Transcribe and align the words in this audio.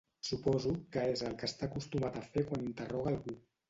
Suposo 0.29 0.71
que 0.95 1.03
és 1.11 1.23
el 1.29 1.37
que 1.43 1.51
està 1.51 1.69
acostumat 1.71 2.21
a 2.25 2.27
fer 2.35 2.49
quan 2.51 2.69
interroga 2.75 3.19
algú. 3.19 3.43